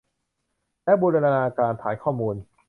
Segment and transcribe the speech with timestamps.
[0.83, 2.35] และบูรณาการฐานข้อมูล